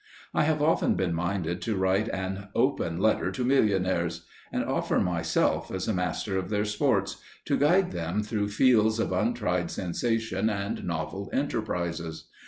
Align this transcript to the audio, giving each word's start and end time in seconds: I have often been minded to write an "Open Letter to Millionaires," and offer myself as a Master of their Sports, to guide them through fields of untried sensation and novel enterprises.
I 0.33 0.45
have 0.45 0.63
often 0.63 0.95
been 0.95 1.13
minded 1.13 1.61
to 1.61 1.75
write 1.75 2.09
an 2.09 2.47
"Open 2.55 2.97
Letter 2.99 3.31
to 3.33 3.43
Millionaires," 3.45 4.25
and 4.51 4.63
offer 4.65 4.99
myself 4.99 5.69
as 5.71 5.87
a 5.87 5.93
Master 5.93 6.39
of 6.39 6.49
their 6.49 6.65
Sports, 6.65 7.17
to 7.45 7.55
guide 7.55 7.91
them 7.91 8.23
through 8.23 8.47
fields 8.49 8.97
of 8.97 9.11
untried 9.11 9.69
sensation 9.69 10.49
and 10.49 10.83
novel 10.85 11.29
enterprises. 11.31 12.29